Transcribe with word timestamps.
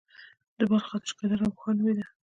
د 0.57 0.59
بلخ 0.69 0.89
اتشڪده 0.95 1.35
نوبهار 1.41 1.73
نومیده 1.77 2.05